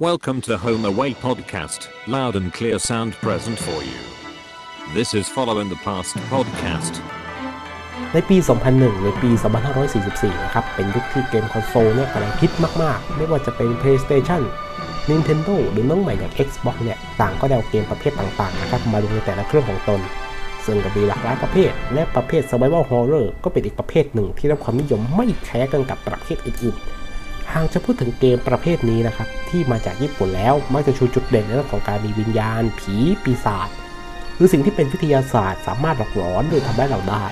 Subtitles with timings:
[0.00, 3.98] Welcome to Home Away Podcast, loud and clear sound present for you.
[4.94, 6.92] This is Follow in the Past Podcast.
[8.12, 8.36] ในปี
[8.68, 9.30] 2001 หรือปี
[9.86, 14.42] 2544 นะครับ เป็นยุคที่เกมคอนโซลเนี่ยกำลังฮิตมาก ๆ ไม่ว่าจะเป็น PlayStation
[15.10, 20.00] Nintendo หรือน้องใหม่อย่าง Xbox เนี่ย ต่างก็ได้เอาเกมประเภทต่าง ๆ นะครับ มาลงในแต่ละเครื่องของตน
[20.66, 26.98] ซึ่งก็มีหลากหลายประเภท และประเภท Survival Horror ก็เป็นอีกประเภทหนึ่งที่ได้รับความนิยมไม่แพ้กันกับประเภทอื่น ๆ
[27.54, 33.68] หากจะพูดถึงเกมประเภทนี้นะครับ ที่มาจากญี่ปุ่นแล้ว มักจะชูจุดเด่นในเรื่องของการมีวิญญาณ ผี ปีศาจ
[34.36, 37.24] หรือสิ่งที่เป็นวิทยาศาสตร์ สามารถหลอกหลอนหรือทำให้เราได้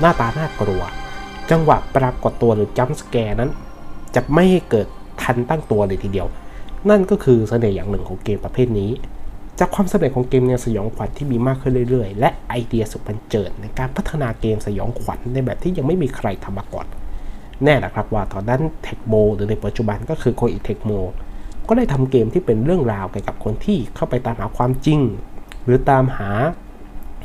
[0.00, 0.82] หน้าตาน่ากลัว
[1.50, 3.50] จังหวะปรากฏตัวหรือจัมป์สแกร์นั้น
[4.14, 4.86] จะไม่ให้เกิด
[5.22, 6.26] ทันตั้งตัวเลยทีเดียว
[6.90, 8.90] นั่นก็คือเสน่ห์อย่างหนึ่งของเกมประเภทนี้
[9.58, 16.86] จากความสำเร็จของเกมแนวสยองขวัญที่มีมากขึ้นเรื่อยๆ และไอเดียสุดบันเจิดในการพัฒนาเกมสยองขวัญในแบบที่ยังไม่มีใครทำมาก่อน
[17.64, 20.92] แน่นะครับว่าตอนนั้นเทคโมหรือในปัจจุบันก็คือโคอิเทคโม
[21.68, 25.00] ก็ได้ทำเกมที่เป็นเรื่องราวเกี่ยวกับคนที่เข้าไปตามหาความจริง
[25.64, 26.30] หรือตามหา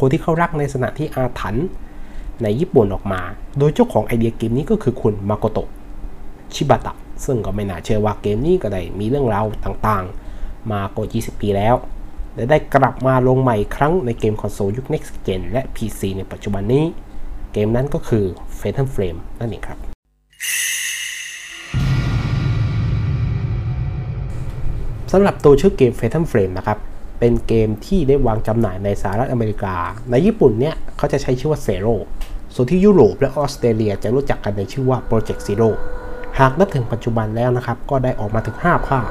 [0.00, 1.66] คนที่เขารักในสถานที่อาถรรพ์
[2.42, 3.20] ในญี่ปุ่นออกมา
[3.58, 5.68] โดยเจ้าของไอเดียเกมนี้ก็คือคุณมาโกโตะ
[6.54, 11.74] ชิบะตะ ซึ่งก็ไม่น่าเชื่อว่าเกมนี้ก็ได้มีเรื่องราวต่างๆ มากว่า 20 ปีแล้ว
[12.34, 16.84] และได้กลับมาลงใหม่ครั้งในเกมคอนโซลยุค Next Gen และ PC ในปัจจุบันนี้
[17.52, 18.24] เกมนั้นก็คือ
[18.58, 19.95] Phantom Flame นั่นเองครับ
[25.12, 26.78] สำหรับตัวชื่อเกม Phantom Flame นะครับ
[27.20, 29.74] เป็นเกมที่ได้วางจำหน่ายในสหรัฐอเมริกา
[30.10, 31.94] ในญี่ปุ่นเนี่ยเขาจะใช้ชื่อว่า Zero
[32.54, 35.68] ส่วนที่ยุโรปและออสเตรเลียจะรู้จักกันในชื่อว่า Project Zero
[36.38, 39.08] หากนับถึงปัจจุบันแล้วนะครับ ก็ได้ออกมาถึง 5 ภาค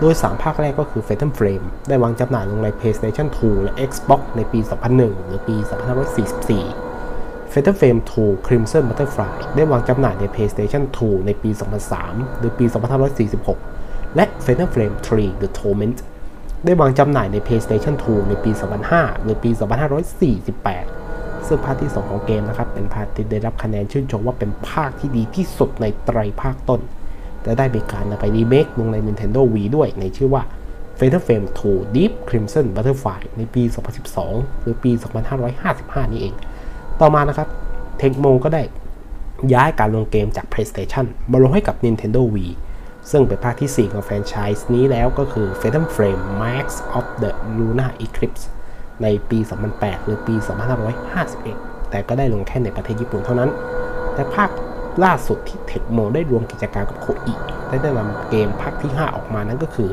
[0.00, 4.58] โดย 3 ภาคแรกก็คือ Phantom Flame ได้วางจำหน่ายลงใน PlayStation 2 และ Xbox ในปี
[4.94, 5.56] 2001 หรือปี
[6.34, 11.50] 2544 Phantom Flame 2 Crimson Butterfly ได้วางจำหน่ายใน PlayStation 2 ในปี
[11.94, 15.98] 2003 หรือปี 2546 และ Phantom Flame 3 The Torment
[16.64, 18.50] ได้วางจำหน่ายใน PlayStation 2 ในปี
[18.86, 19.50] 2005 หรือปี
[20.68, 26.80] 2548 ซึ่งภาคที่ 2 ของเกมนะครับ เป็นภาคที่ได้รับคะแนนชื่นชมว่าเป็นภาคที่ดีที่สุดในไตรภาคต้น
[27.44, 30.42] และได้มีการนำไปรีเมคลงใน Nintendo Wii ด้วยในชื่อว่า
[30.98, 33.62] Phantom Flame 2 Deep Crimson Butterfly ในปี
[34.12, 34.90] 2012 หรือปี
[35.52, 36.34] 2555 นี้เอง
[37.00, 37.48] ต่อมานะครับ
[37.98, 38.62] เทคโมก็ได้
[39.54, 42.52] ย้ายการลงเกมจาก PlayStation มาลงให้กับ Nintendo Wii
[43.10, 46.66] ซึ่งเป็นภาคที่ 4 ของแฟรนไชส์นี้แล้วก็คือ Phantom Flame Max
[46.98, 48.44] of the Lunar Eclipse
[49.02, 49.38] ในปี
[49.72, 50.34] 2008 หรือปี
[51.12, 53.50] 2551 แต่ก็ได้ลงแค่ในประเทศญี่ปุ่นเท่านั้น
[54.14, 54.50] แต่ภาค
[55.04, 57.34] ล่าสุดที่เทคโมได้รวมกิจการกับโคอิ
[57.68, 59.90] ได้ได้นำเกมภาคที่ 5 ออกมานั่นก็คือ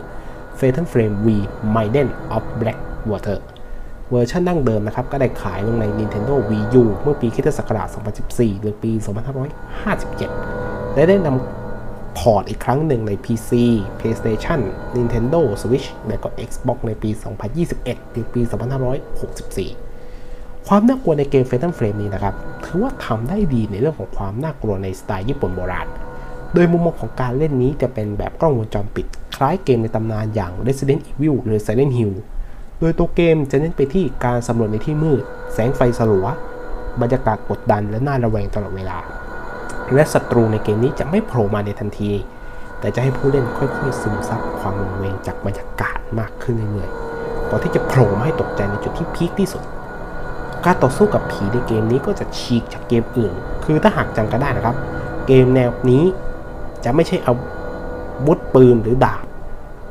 [0.59, 1.27] Fatal Frame V
[1.75, 3.39] Maiden of Blackwater
[4.11, 7.87] เวอร์ชันดั้งเดิมนะครับ ก็ได้ขายลงใน Nintendo Wii U เมื่อปีคริสต์ศักราช
[8.25, 8.91] 2014 หรือปี
[9.73, 11.54] 2557 และได้นำ
[12.33, 13.51] port อีกครั้งหนึ่งใน PC
[13.99, 14.59] PlayStation
[14.95, 17.09] Nintendo Switch และก็ Xbox ในปี
[17.61, 18.41] 2021หรือปี
[19.73, 25.87] 2564 ความน่ากลัวในเกม Phantom Flame นี้นะครับ ถือว่าทำได้ดีในเรื่องของความน่ากลัวในสไตล์ญี่ปุ่นโบราณ
[26.53, 29.05] โดยมุมมองของการเล่นนี้จะเป็นแบบกล้องวงจรปิด
[29.35, 32.13] คล้ายเกมในตำนานอย่าง Resident Evil หรือ Silent Hill
[32.79, 35.21] โดยตัวเกมจะเน้นไปที่การสำรวจในที่มืด
[35.53, 36.27] แสงไฟสลัว
[37.01, 38.97] บรรยากาศกดดันและน่าระแวงตลอดเวลา
[39.93, 42.11] และศัตรูในเกมนี้จะไม่โผล่มาในทันที
[42.79, 49.63] แต่จะให้ผู้เล่นค่อยๆซึมซับความระแวงจากบรรยากาศมากขึ้นเรื่อยๆก่อนที่จะโผล่มาให้ตกใจในจุดที่พีคที่สุด
[50.65, 53.33] การต่อสู้กับผีในเกมนี้ก็จะฉีกจากเกมอื่น
[53.65, 54.75] คือถ้าหากจำกันได้นะครับ
[55.27, 56.03] เกมแนวนี้
[56.83, 57.33] จะไม่ใช่เอา
[58.25, 59.25] วุธปืนหรือดาบ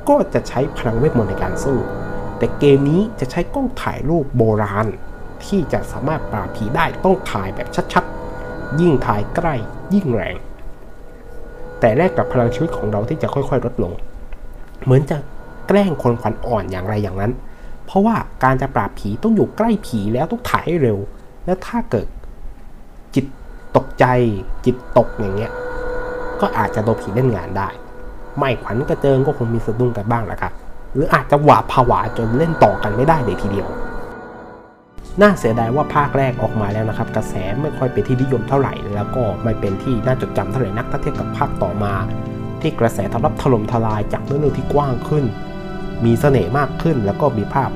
[0.09, 1.79] ก็จะใช้พลังเวทมนต์ในการสู้
[2.39, 4.87] แต่เกมนี้จะใช้กล้องถ่ายรูปโบราณ
[5.45, 8.14] ที่จะสามารถปราบผีได้ต้องถ่ายแบบชัดๆ
[8.81, 9.55] ยิ่งถ่ายใกล้
[9.95, 10.37] ยิ่งแรง
[11.81, 13.93] แต่แลกกับพลังชีวิตของเราที่จะค่อยๆ ลดลง
[14.85, 15.17] เหมือนจะ
[15.69, 17.33] แกล้งคนขวัญอ่อนอย่างไรอย่างนั้น
[17.87, 20.99] เพราะว่าการจะปราบผีต้องอยู่ใกล้ผีแล้วต้องถ่ายให้เร็ว
[21.47, 22.07] และถ้าเกิด
[23.15, 23.27] จิต
[23.77, 24.05] ตกใจ
[24.65, 25.53] จิตตกอย่างเงี้ย
[26.41, 27.69] ก็อาจจะโดนผีเล่นงานได้
[28.39, 30.53] ไม่ขวัญกระเจิงก็คงมีสะดุ้งกันบ้างแหละครับ
[30.93, 33.69] หรืออาจจะหวาดผวาจนเล่นต่อกันไม่ได้เลยทีเดียว
[35.23, 41.95] น่าเสียดายว่าภาคแรกออกมาแล้วนะครับ กระแสไม่ค่อยเป็นที่นิยมเท่าไหร่ แล้วก็ไม่เป็นที่น่าจดจำเท่าไหร่นักถ้าเทียบกับภาคต่อมา
[42.61, 45.25] ที่กระแสตอบรับถล่มทลายจากเรื่องราวที่กว้างขึ้น
[46.05, 47.71] มีเสน่ห์มากขึ้นแล้วก็มีภาพ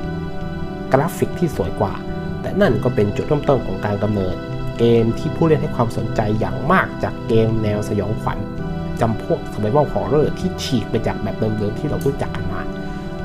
[0.93, 1.95] กราฟิกที่สวยกว่า
[2.43, 4.37] แต่นั่นก็เป็นจุดเริ่มต้นของการกำเนิด
[4.79, 8.39] เกมที่ผู้เล่นให้ความสนใจอย่างมากจากเกมแนวสยองขวัญ
[9.01, 12.61] จำพวก survival horror ที่ฉีกไปจากแบบเดิมๆที่เรารู้จักกันมา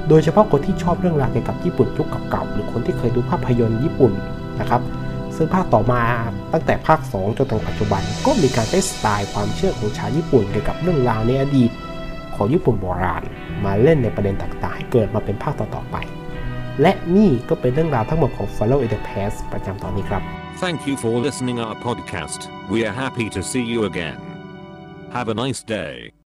[0.10, 4.12] โดยเฉพาะคนที่ชอบเรื่องราวเกี่ยวกับญี่ปุ่นยุคเก่าๆหรือคนที่เคยดูภาพยนตร์ญี่ปุ่น
[4.60, 4.82] นะครับ
[5.36, 6.04] ซึ่งภาคต่อมา
[6.54, 11.72] ตั้งแต่ภาค 2 จนถึงปัจจุบัน ก็มีการใช้สไตล์ความเชื่อของชาวญี่ปุ่นเกี่ยวกับเรื่องราวในอดีต
[12.36, 13.24] ของญี่ปุ่นโบราณ
[13.66, 15.98] มาเล่นในประเด็นต่างๆ ให้เกิดมาเป็นภาคต่อๆไป
[16.82, 20.22] และนี่ก็เป็นเรื่องราวทั้งหมดของ Follow in the Past ประจำตอนนี้ครับ
[20.64, 22.40] Thank you for listening our podcast.
[22.74, 24.20] We are happy to see you again.
[25.16, 26.14] Have a nice day.